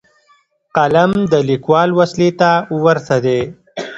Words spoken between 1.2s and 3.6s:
د لیکوال وسلې ته ورته دی.